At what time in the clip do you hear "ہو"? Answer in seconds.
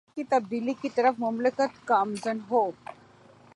2.51-2.63